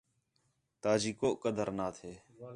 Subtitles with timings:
[0.81, 2.11] تا جی کُو قدر نا تھے